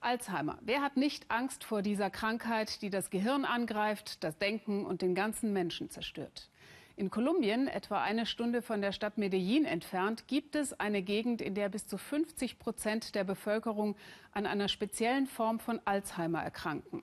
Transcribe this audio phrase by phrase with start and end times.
[0.00, 0.58] Alzheimer.
[0.62, 5.14] Wer hat nicht Angst vor dieser Krankheit, die das Gehirn angreift, das Denken und den
[5.14, 6.48] ganzen Menschen zerstört?
[6.96, 11.54] In Kolumbien, etwa eine Stunde von der Stadt Medellin entfernt, gibt es eine Gegend, in
[11.54, 13.96] der bis zu 50 Prozent der Bevölkerung
[14.32, 17.02] an einer speziellen Form von Alzheimer erkranken.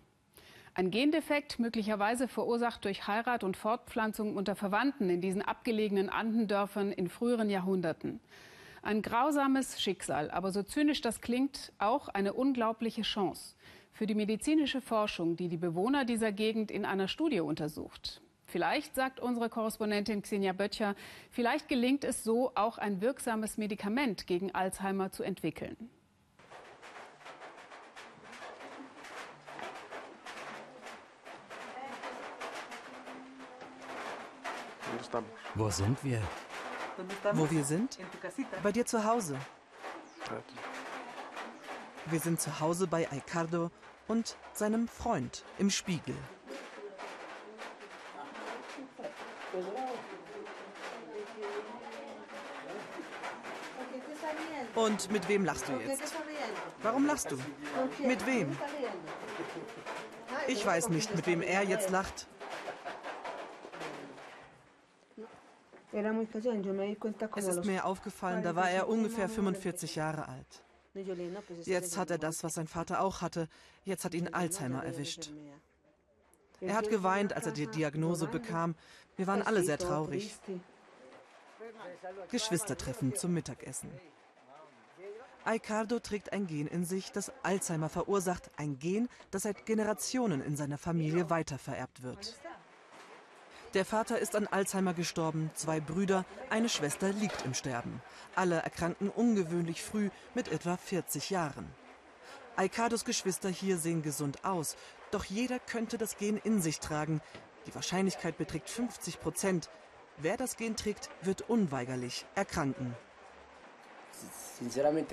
[0.75, 7.09] Ein Gendefekt, möglicherweise verursacht durch Heirat und Fortpflanzung unter Verwandten in diesen abgelegenen Andendörfern in
[7.09, 8.19] früheren Jahrhunderten.
[8.87, 13.57] Ein grausames Schicksal, aber so zynisch das klingt, auch eine unglaubliche Chance
[13.91, 18.21] für die medizinische Forschung, die die Bewohner dieser Gegend in einer Studie untersucht.
[18.45, 20.95] Vielleicht, sagt unsere Korrespondentin Xenia Böttcher,
[21.31, 25.75] vielleicht gelingt es so, auch ein wirksames Medikament gegen Alzheimer zu entwickeln.
[35.55, 36.21] Wo sind wir?
[37.33, 37.97] Wo wir sind?
[38.63, 39.37] Bei dir zu Hause.
[42.07, 43.69] Wir sind zu Hause bei Aicardo
[44.07, 46.15] und seinem Freund im Spiegel.
[54.75, 56.13] Und mit wem lachst du jetzt?
[56.83, 57.37] Warum lachst du?
[58.05, 58.55] Mit wem?
[60.47, 62.27] Ich weiß nicht, mit wem er jetzt lacht.
[65.91, 70.63] Es ist mir aufgefallen, da war er ungefähr 45 Jahre alt.
[71.63, 73.47] Jetzt hat er das, was sein Vater auch hatte.
[73.85, 75.31] Jetzt hat ihn Alzheimer erwischt.
[76.59, 78.75] Er hat geweint, als er die Diagnose bekam.
[79.15, 80.35] Wir waren alle sehr traurig.
[82.29, 83.91] Geschwistertreffen zum Mittagessen.
[85.43, 88.51] Aicardo trägt ein Gen in sich, das Alzheimer verursacht.
[88.57, 92.35] Ein Gen, das seit Generationen in seiner Familie weitervererbt wird.
[93.73, 98.01] Der Vater ist an Alzheimer gestorben, zwei Brüder, eine Schwester liegt im Sterben.
[98.35, 101.67] Alle erkranken ungewöhnlich früh mit etwa 40 Jahren.
[102.55, 104.77] Aicardos Geschwister hier sehen gesund aus,
[105.11, 107.21] doch jeder könnte das Gen in sich tragen.
[107.67, 109.69] Die Wahrscheinlichkeit beträgt 50 Prozent.
[110.17, 112.95] Wer das Gen trägt, wird unweigerlich erkranken.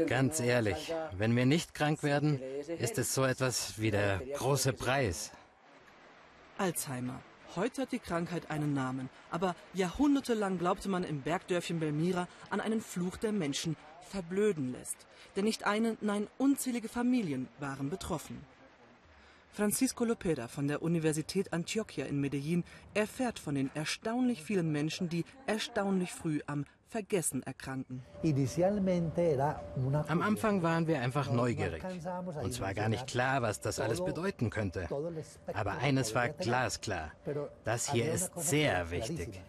[0.06, 2.40] Ganz ehrlich, wenn wir nicht krank werden,
[2.78, 5.32] ist es so etwas wie der große Preis.
[6.56, 7.20] Alzheimer.
[7.56, 12.80] Heute hat die Krankheit einen Namen, aber jahrhundertelang glaubte man im Bergdörfchen Belmira an einen
[12.80, 13.76] Fluch, der Menschen
[14.10, 15.06] verblöden lässt.
[15.36, 18.44] Denn nicht eine, nein unzählige Familien waren betroffen.
[19.54, 25.24] Francisco Lopera von der Universität Antioquia in Medellin erfährt von den erstaunlich vielen Menschen, die
[25.46, 28.02] erstaunlich früh am Vergessen erkranken.
[30.08, 31.84] Am Anfang waren wir einfach neugierig.
[32.42, 34.88] Uns war gar nicht klar, was das alles bedeuten könnte.
[35.52, 37.12] Aber eines war glasklar.
[37.62, 39.40] Das hier ist sehr wichtig.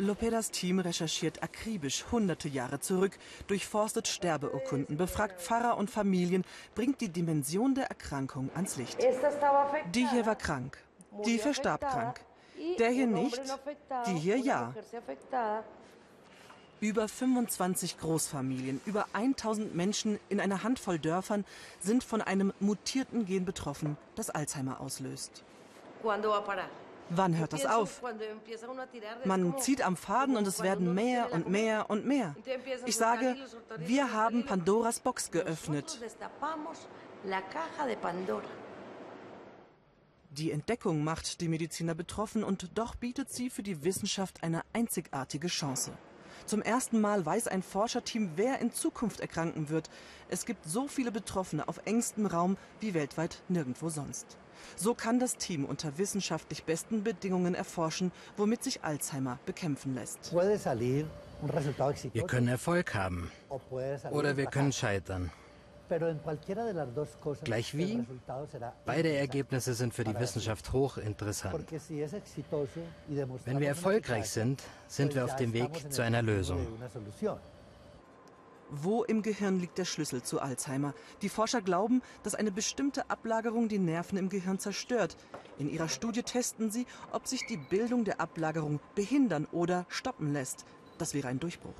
[0.00, 6.44] Lopedas Team recherchiert akribisch hunderte Jahre zurück, durchforstet Sterbeurkunden, befragt Pfarrer und Familien,
[6.74, 8.98] bringt die Dimension der Erkrankung ans Licht.
[9.94, 10.78] Die hier war krank,
[11.26, 12.20] die verstarb krank.
[12.78, 13.40] Der hier nicht,
[14.06, 14.74] die hier ja.
[16.80, 21.44] Über 25 Großfamilien, über 1000 Menschen in einer Handvoll Dörfern
[21.78, 25.44] sind von einem mutierten Gen betroffen, das Alzheimer auslöst.
[27.10, 28.02] Wann hört das auf?
[29.24, 32.36] Man zieht am Faden und es werden mehr und mehr und mehr.
[32.86, 33.36] Ich sage,
[33.76, 36.00] wir haben Pandoras Box geöffnet.
[40.30, 45.48] Die Entdeckung macht die Mediziner betroffen und doch bietet sie für die Wissenschaft eine einzigartige
[45.48, 45.92] Chance.
[46.46, 49.90] Zum ersten Mal weiß ein Forscherteam, wer in Zukunft erkranken wird.
[50.28, 54.36] Es gibt so viele Betroffene auf engstem Raum wie weltweit nirgendwo sonst.
[54.76, 60.32] So kann das Team unter wissenschaftlich besten Bedingungen erforschen, womit sich Alzheimer bekämpfen lässt.
[60.32, 63.30] Wir können Erfolg haben
[64.10, 65.30] oder wir können scheitern.
[67.44, 68.04] Gleich wie?
[68.86, 71.66] Beide Ergebnisse sind für die Wissenschaft hochinteressant.
[73.44, 76.66] Wenn wir erfolgreich sind, sind wir auf dem Weg zu einer Lösung.
[78.72, 80.94] Wo im Gehirn liegt der Schlüssel zu Alzheimer?
[81.22, 85.16] Die Forscher glauben, dass eine bestimmte Ablagerung die Nerven im Gehirn zerstört.
[85.58, 90.66] In ihrer Studie testen sie, ob sich die Bildung der Ablagerung behindern oder stoppen lässt.
[90.98, 91.74] Das wäre ein Durchbruch.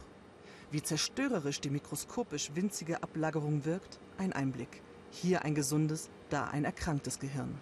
[0.71, 4.83] Wie zerstörerisch die mikroskopisch winzige Ablagerung wirkt, ein Einblick.
[5.11, 7.59] Hier ein gesundes, da ein erkranktes Gehirn.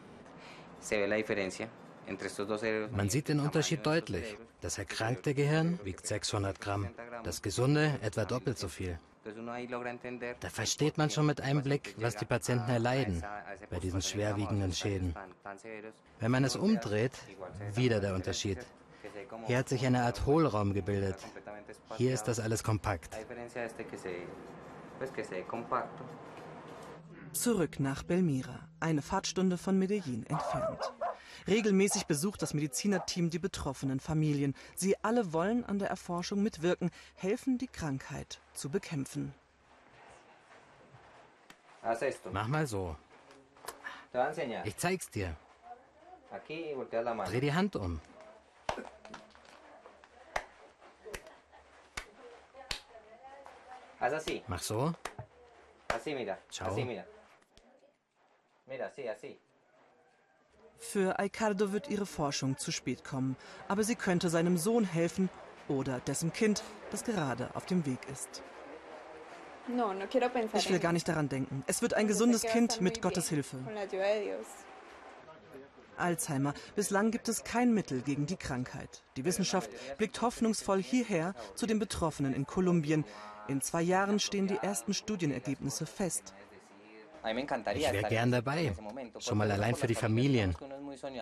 [2.90, 4.37] Man sieht den Unterschied deutlich.
[4.60, 6.88] Das erkrankte Gehirn wiegt 600 Gramm,
[7.25, 8.99] das gesunde etwa doppelt so viel.
[10.40, 13.22] Da versteht man schon mit einem Blick, was die Patienten erleiden
[13.70, 15.14] bei diesen schwerwiegenden Schäden.
[16.20, 17.12] Wenn man es umdreht,
[17.75, 18.58] wieder der Unterschied.
[19.46, 21.16] Hier hat sich eine Art Hohlraum gebildet.
[21.97, 23.17] Hier ist das alles kompakt.
[27.32, 30.93] Zurück nach Belmira, eine Fahrtstunde von Medellin entfernt.
[31.47, 34.55] Regelmäßig besucht das Medizinerteam die betroffenen Familien.
[34.75, 39.35] Sie alle wollen an der Erforschung mitwirken, helfen, die Krankheit zu bekämpfen.
[42.32, 42.97] Mach mal so.
[44.65, 45.37] Ich zeig's dir.
[47.26, 48.00] Dreh die Hand um.
[54.46, 54.92] Mach so.
[56.50, 56.76] Ciao.
[60.78, 63.36] Für Aicardo wird ihre Forschung zu spät kommen,
[63.66, 65.28] aber sie könnte seinem Sohn helfen
[65.66, 68.42] oder dessen Kind, das gerade auf dem Weg ist.
[70.54, 71.62] Ich will gar nicht daran denken.
[71.66, 73.58] Es wird ein gesundes Kind mit Gottes Hilfe.
[75.98, 76.54] Alzheimer.
[76.76, 79.02] Bislang gibt es kein Mittel gegen die Krankheit.
[79.16, 83.04] Die Wissenschaft blickt hoffnungsvoll hierher zu den Betroffenen in Kolumbien.
[83.48, 86.34] In zwei Jahren stehen die ersten Studienergebnisse fest.
[87.74, 88.74] Ich wäre gern dabei.
[89.18, 90.54] Schon mal allein für die Familien.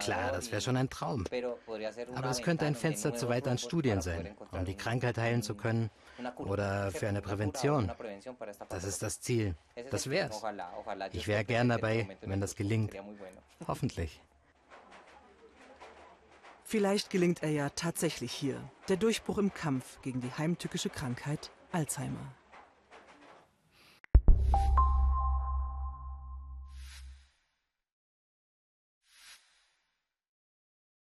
[0.00, 1.24] Klar, das wäre schon ein Traum.
[2.14, 5.90] Aber es könnte ein Fenster zu weiteren Studien sein, um die Krankheit heilen zu können
[6.36, 7.90] oder für eine Prävention.
[8.68, 9.54] Das ist das Ziel.
[9.90, 10.42] Das wär's.
[11.12, 12.94] Ich wäre gern dabei, wenn das gelingt.
[13.66, 14.20] Hoffentlich.
[16.64, 18.60] Vielleicht gelingt er ja tatsächlich hier.
[18.88, 22.32] Der Durchbruch im Kampf gegen die heimtückische Krankheit Alzheimer.